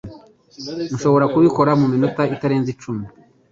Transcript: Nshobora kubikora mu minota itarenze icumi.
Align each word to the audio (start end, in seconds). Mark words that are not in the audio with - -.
Nshobora 0.93 1.25
kubikora 1.33 1.71
mu 1.79 1.85
minota 1.93 2.21
itarenze 2.35 2.69
icumi. 2.75 3.05